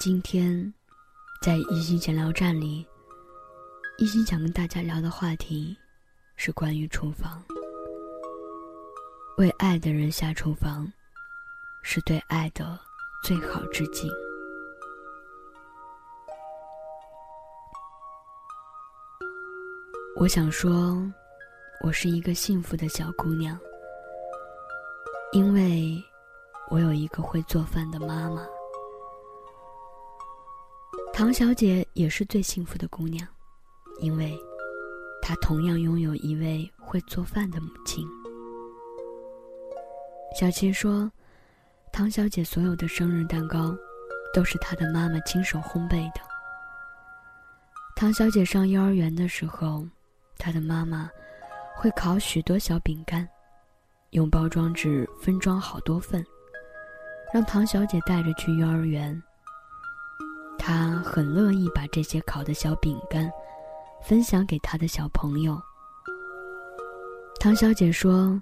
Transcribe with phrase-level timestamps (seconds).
[0.00, 0.72] 今天，
[1.42, 2.86] 在一心闲聊站里，
[3.98, 5.76] 一心想跟大家聊的话题
[6.36, 7.44] 是关于厨房。
[9.36, 10.90] 为爱的人下厨房，
[11.82, 12.80] 是对爱的
[13.22, 14.10] 最好致敬。
[20.16, 20.96] 我想说，
[21.84, 23.60] 我是一个幸福的小姑娘，
[25.32, 26.02] 因为
[26.70, 28.42] 我有一个会做饭的妈妈。
[31.20, 33.28] 唐小姐也是最幸福的姑娘，
[34.00, 34.34] 因为
[35.20, 38.08] 她同样拥有一位会做饭的母亲。
[40.34, 41.12] 小琪说，
[41.92, 43.76] 唐小姐所有的生日蛋糕，
[44.32, 46.22] 都是她的妈妈亲手烘焙的。
[47.94, 49.86] 唐小姐上幼儿园的时候。
[50.38, 51.10] 她的妈妈
[51.76, 53.28] 会烤许多小饼干，
[54.12, 56.24] 用包装纸分装好多份，
[57.30, 59.22] 让唐小姐带着去幼儿园。
[60.62, 63.32] 她很乐意把这些烤的小饼干
[64.02, 65.58] 分享给他的小朋友。
[67.40, 68.40] 唐小姐说：“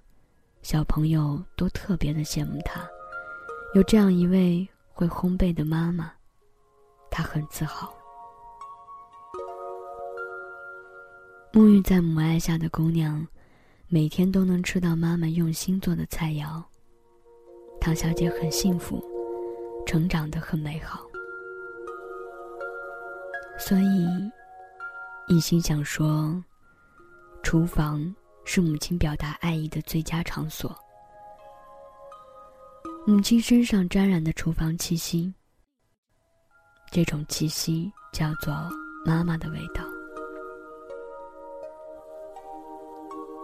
[0.61, 2.81] 小朋友都特别的羡慕她，
[3.73, 6.13] 有这样一位会烘焙的妈妈，
[7.09, 7.95] 她很自豪。”
[11.55, 13.25] 沐浴在母爱下的姑娘，
[13.87, 16.63] 每天都能吃到妈妈用心做的菜肴。
[17.81, 19.03] 唐小姐很幸福，
[19.87, 21.08] 成长得很美好。
[23.59, 24.06] 所以，
[25.27, 26.42] 一心想说，
[27.42, 30.75] 厨房是母亲表达爱意的最佳场所。
[33.05, 35.34] 母亲身上沾染的厨房气息，
[36.91, 38.55] 这种气息叫做
[39.05, 39.83] 妈妈的味道。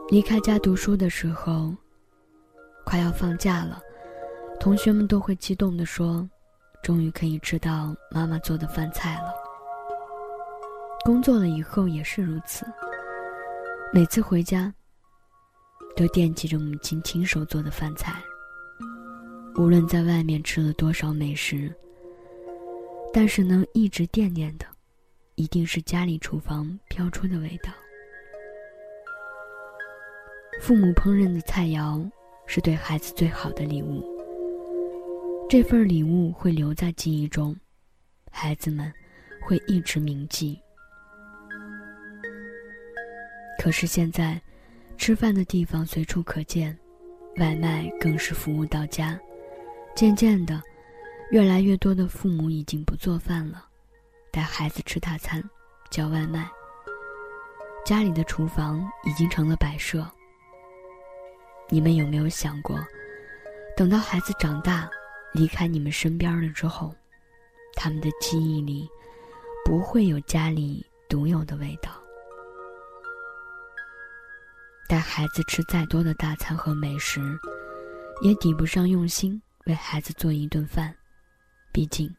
[0.09, 1.75] 离开家读书的时候，
[2.85, 3.83] 快要放假了，
[4.61, 6.27] 同学们都会激动地说
[6.83, 9.35] ：“终于可以吃到妈妈做的饭菜了。”
[11.05, 12.65] 工作了以后也是如此。
[13.93, 14.73] 每次回家，
[15.95, 18.23] 都惦记着母亲亲手做的饭菜。
[19.57, 21.71] 无论在外面吃了多少美食，
[23.13, 24.65] 但是能一直惦念的，
[25.35, 27.71] 一定是家里厨房飘出的味道。
[30.63, 32.11] 父母烹饪的菜肴
[32.47, 34.03] 是对孩子最好的礼物。
[35.51, 37.55] 这份礼物会留在记忆中，
[38.31, 38.91] 孩子们
[39.47, 40.59] 会一直铭记。
[43.59, 44.41] 可是现在，
[44.99, 46.77] 吃饭的地方随处可见，
[47.39, 49.19] 外卖更是服务到家。
[49.95, 50.63] 渐渐的，
[51.31, 53.65] 越来越多的父母已经不做饭了，
[54.31, 55.43] 带孩子吃大餐，
[55.91, 56.51] 叫外卖。
[57.85, 60.07] 家里的厨房已经成了摆设。
[61.69, 62.79] 你们有没有想过，
[63.77, 64.91] 等到孩子长大，
[65.33, 66.95] 离开你们身边了之后，
[67.75, 68.89] 他们的记忆里
[69.65, 71.91] 不会有家里独有的味道。
[74.89, 77.21] 带孩子吃再多的大餐和美食，
[78.23, 80.95] 也抵不上用心为孩子做一顿饭。
[81.73, 82.15] 毕竟，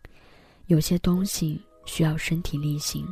[0.67, 3.05] 有些东西需要身体力行，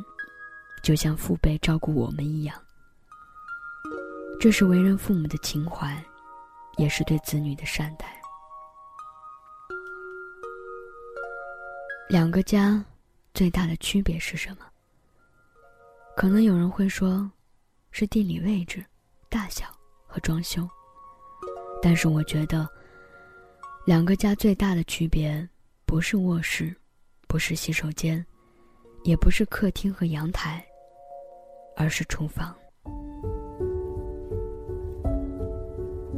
[0.82, 2.60] 就像父辈照顾我们一样。
[4.40, 6.02] 这是为人父母的情怀。
[6.76, 8.20] 也是对子女的善待。
[12.08, 12.84] 两个家
[13.32, 14.66] 最大的区别是什么？
[16.16, 17.30] 可能有人会说，
[17.92, 18.84] 是地理位置、
[19.34, 19.66] 大小
[20.06, 20.64] 和装修。
[21.82, 22.68] 但是我觉得，
[23.84, 25.46] 两个家最大的区别
[25.84, 26.72] 不是卧室，
[27.26, 28.24] 不是洗手间，
[29.02, 30.64] 也不是客厅和阳台，
[31.74, 32.54] 而是厨房。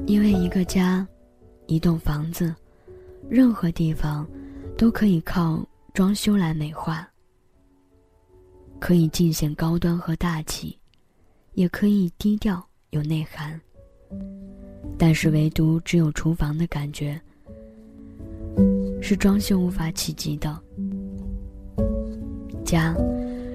[0.07, 1.09] 因为一个家，
[1.69, 2.55] 一栋房子，
[3.31, 4.29] 任何地方，
[4.77, 7.09] 都可以靠装修来美化。
[8.79, 10.79] 可以尽显高端和大气，
[11.55, 12.63] 也可以低调
[12.97, 13.61] 有内涵。
[14.99, 17.21] 但是唯独只有厨房的感觉，
[19.03, 20.59] 是装修无法企及的。
[22.65, 22.97] 家，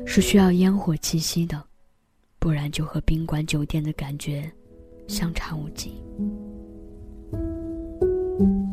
[0.06, 1.62] 是需要烟火气息的，
[2.40, 4.50] 不然就和宾馆酒店的感觉。
[5.08, 6.02] 相差无几。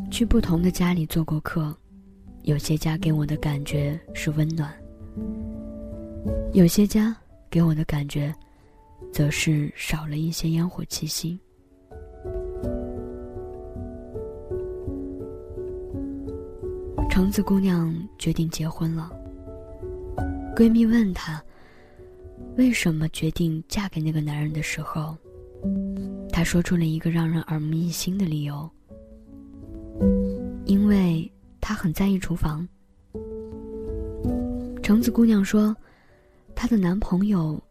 [0.09, 1.75] 去不同的家里做过客，
[2.43, 4.73] 有些家给我的感觉是温暖，
[6.53, 7.13] 有些家
[7.49, 8.33] 给我的感觉，
[9.11, 11.39] 则是少了一些烟火气息。
[17.09, 19.11] 橙子姑娘决定结婚了。
[20.55, 21.41] 闺蜜问她，
[22.55, 25.17] 为什么决定嫁给那个男人的时候。
[26.31, 28.69] 她说出了一个让人耳目一新的理由，
[30.63, 31.29] 因为
[31.59, 32.65] 她很在意厨房。
[34.81, 35.75] 橙子姑娘说，
[36.55, 37.61] 她的男朋友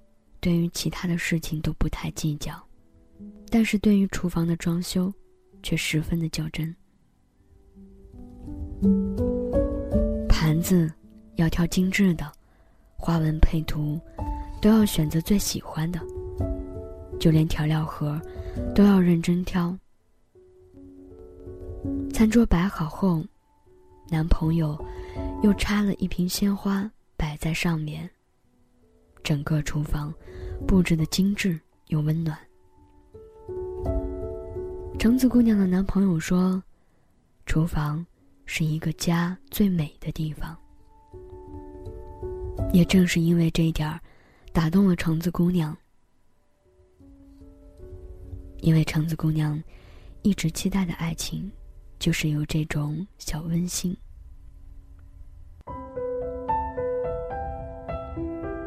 [0.41, 2.53] 对于其他的事情都不太计较，
[3.51, 5.13] 但是对于厨房的装修，
[5.63, 6.75] 却十分的较真。
[10.29, 10.93] 盘子
[11.37, 12.31] 要挑精致的，
[12.97, 14.01] 花纹配图
[14.63, 16.01] 都要选择最喜欢的，
[17.19, 18.21] 就连调料盒
[18.75, 19.77] 都要认真挑。
[22.13, 23.25] 餐桌摆好后，
[24.09, 24.79] 男朋友
[25.43, 28.09] 又插了一瓶鲜花摆在上面。
[29.29, 30.11] 整个厨房
[30.67, 32.35] 布置的精致又温暖。
[34.99, 36.63] 橙子姑娘的男朋友说
[37.45, 38.03] ：“厨房
[38.47, 40.57] 是一个家最美的地方。”
[42.73, 44.01] 也正是因为这一点儿，
[44.51, 45.77] 打动了橙子姑娘。
[48.63, 49.63] 因为橙子姑娘
[50.23, 51.53] 一直期待的爱情。
[51.99, 53.95] 就是有这种小温馨。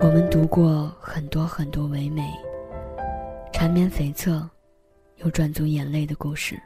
[0.03, 2.27] 我们读过很多很多唯美、
[3.53, 4.49] 缠绵悱恻，
[5.17, 6.59] 又赚足眼泪的故事，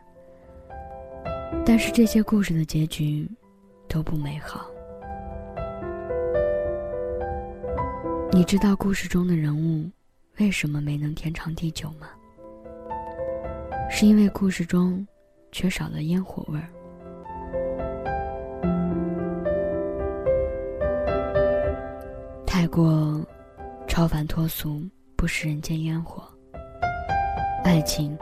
[1.66, 3.30] 但是这些故事的结局
[3.90, 4.66] 都不美好。
[8.32, 9.92] 你知道故事中的人物
[10.38, 12.08] 为什么没能天长地久吗？
[13.92, 15.06] 是因为故事中。
[15.52, 16.68] 缺少了烟火味儿，
[22.66, 23.24] 太过
[23.88, 26.28] 超凡脱俗，不食人间烟火。
[27.64, 28.18] 爱情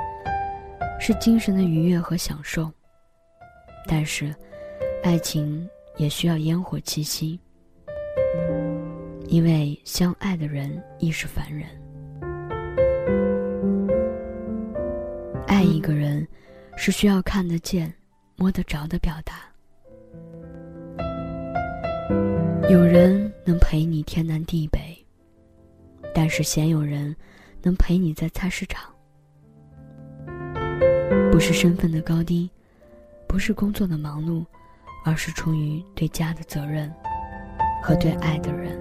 [0.99, 2.69] 是精神的愉悦和享受，
[3.87, 4.35] 但是
[5.01, 7.39] 爱情也需要烟火气息，
[9.27, 11.65] 因为相爱的人亦是凡人。
[15.47, 16.27] 爱一个人。
[16.75, 17.93] 是需要看得见、
[18.35, 19.52] 摸得着的表达。
[22.69, 24.97] 有人能陪你天南地北，
[26.13, 27.15] 但是鲜有人
[27.61, 28.93] 能陪你在菜市场。
[31.31, 32.49] 不是身份的高低，
[33.27, 34.45] 不是工作的忙碌，
[35.03, 36.91] 而是出于对家的责任
[37.81, 38.79] 和对爱的人。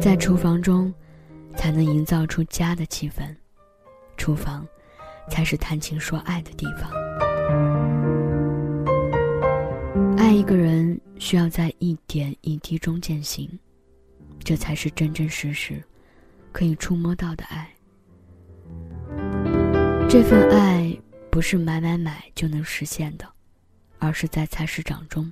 [0.00, 0.92] 在厨房中，
[1.56, 3.34] 才能营造出家的气氛。
[4.16, 4.66] 厨房。
[5.30, 8.13] 才是谈情说爱的地方。
[10.24, 13.46] 爱一个人需要在一点一滴中践行，
[14.42, 15.84] 这才是真真实实
[16.50, 17.68] 可以触摸到的爱。
[20.08, 20.98] 这份爱
[21.30, 23.28] 不是买买买就能实现的，
[23.98, 25.30] 而是在菜市场中，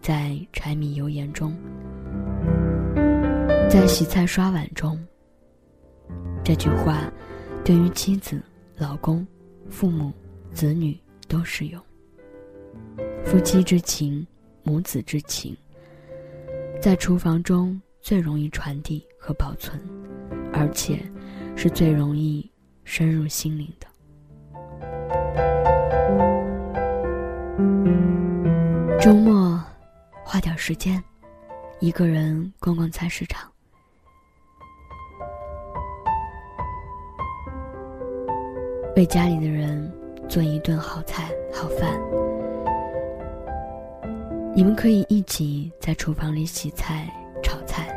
[0.00, 1.54] 在柴米油盐中，
[3.68, 4.98] 在洗菜刷碗中。
[6.42, 7.12] 这句话，
[7.62, 8.42] 对于妻子。
[8.78, 9.26] 老公、
[9.70, 10.10] 父母、
[10.52, 10.98] 子女
[11.28, 11.82] 都适用。
[13.36, 14.26] 夫妻之情、
[14.62, 15.54] 母子之情，
[16.80, 19.78] 在厨房中最容易传递和保存，
[20.54, 20.98] 而且
[21.54, 22.50] 是最容易
[22.84, 23.86] 深入心灵的。
[28.98, 29.62] 周末
[30.24, 31.04] 花点时间，
[31.78, 33.52] 一个人逛逛菜市场。
[38.96, 39.94] 为家里的人
[40.26, 42.00] 做一顿好菜好饭，
[44.56, 47.06] 你们可以一起在厨房里洗菜
[47.42, 47.94] 炒菜，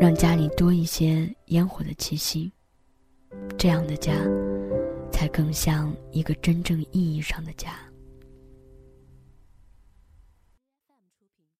[0.00, 2.50] 让家里多一些烟火的气息。
[3.58, 4.14] 这样的家，
[5.12, 7.72] 才更像一个真正意义上的家。